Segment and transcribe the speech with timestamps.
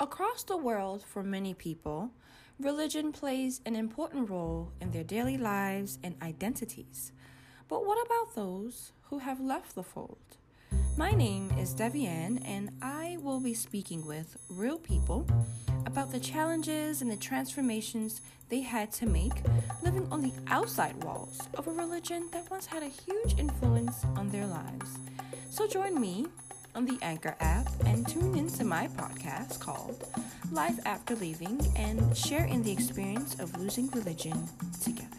[0.00, 2.10] Across the world, for many people,
[2.58, 7.12] religion plays an important role in their daily lives and identities.
[7.68, 10.38] But what about those who have left the fold?
[10.96, 15.26] My name is Devianne, and I will be speaking with real people
[15.84, 19.42] about the challenges and the transformations they had to make
[19.82, 24.30] living on the outside walls of a religion that once had a huge influence on
[24.30, 24.96] their lives.
[25.50, 26.26] So join me
[26.74, 30.04] on the Anchor app and tune into my podcast called
[30.50, 34.48] Life After Leaving and share in the experience of losing religion
[34.82, 35.09] together.